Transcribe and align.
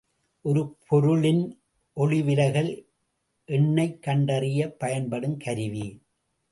ஒரு 0.41 0.77
பொருளின் 0.87 1.43
ஒளிவிலகல் 1.95 2.71
எண்ணைக் 3.49 4.01
கண்டறியப் 4.01 4.75
பயன்படுங் 4.79 5.37
கருவி. 5.37 6.01